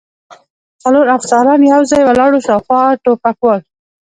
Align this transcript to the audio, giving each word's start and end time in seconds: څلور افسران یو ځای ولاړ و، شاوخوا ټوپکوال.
څلور 0.83 1.05
افسران 1.17 1.59
یو 1.73 1.81
ځای 1.91 2.01
ولاړ 2.05 2.31
و، 2.33 2.45
شاوخوا 2.47 2.81
ټوپکوال. 3.03 3.61